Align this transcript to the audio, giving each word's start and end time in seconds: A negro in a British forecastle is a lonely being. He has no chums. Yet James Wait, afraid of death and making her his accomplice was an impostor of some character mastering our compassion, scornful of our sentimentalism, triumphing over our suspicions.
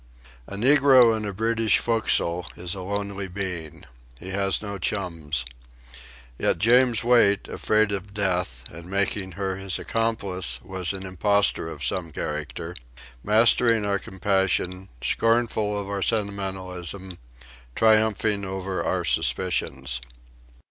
A 0.47 0.55
negro 0.55 1.15
in 1.15 1.25
a 1.25 1.31
British 1.31 1.77
forecastle 1.77 2.47
is 2.57 2.73
a 2.73 2.81
lonely 2.81 3.27
being. 3.27 3.85
He 4.19 4.29
has 4.29 4.59
no 4.59 4.79
chums. 4.79 5.45
Yet 6.39 6.57
James 6.57 7.03
Wait, 7.03 7.47
afraid 7.47 7.91
of 7.91 8.11
death 8.11 8.63
and 8.71 8.89
making 8.89 9.33
her 9.33 9.57
his 9.57 9.77
accomplice 9.77 10.59
was 10.63 10.91
an 10.91 11.05
impostor 11.05 11.69
of 11.69 11.83
some 11.85 12.11
character 12.11 12.75
mastering 13.23 13.85
our 13.85 13.99
compassion, 13.99 14.89
scornful 15.03 15.77
of 15.77 15.87
our 15.87 16.01
sentimentalism, 16.01 17.19
triumphing 17.75 18.43
over 18.43 18.83
our 18.83 19.05
suspicions. 19.05 20.01